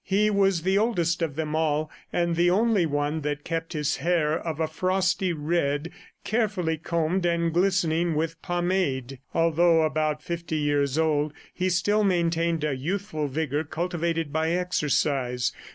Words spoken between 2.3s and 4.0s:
the only one that kept his